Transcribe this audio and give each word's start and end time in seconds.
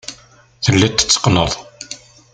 Telliḍ 0.63 0.93
tetteqqneḍ. 0.95 1.51